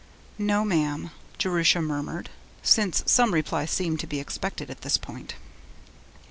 [0.39, 2.31] 'No, ma'am,' Jerusha murmured,
[2.63, 5.35] since some reply seemed to be expected at this point.